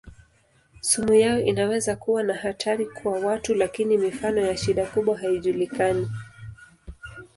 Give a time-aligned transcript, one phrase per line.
[0.81, 6.09] Sumu yao inaweza kuwa na hatari kwa watu lakini mifano ya shida kubwa haijulikani.